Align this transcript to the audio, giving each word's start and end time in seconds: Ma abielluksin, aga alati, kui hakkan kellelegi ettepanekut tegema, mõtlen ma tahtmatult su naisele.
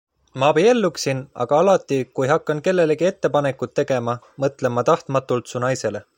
Ma 0.43 0.47
abielluksin, 0.53 1.19
aga 1.45 1.59
alati, 1.65 1.99
kui 2.19 2.31
hakkan 2.33 2.63
kellelegi 2.69 3.09
ettepanekut 3.11 3.77
tegema, 3.81 4.17
mõtlen 4.47 4.79
ma 4.79 4.89
tahtmatult 4.93 5.55
su 5.55 5.65
naisele. 5.67 6.07